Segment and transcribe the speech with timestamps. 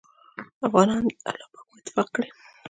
[0.67, 2.29] افغانان دې الله پاک په اتفاق کړي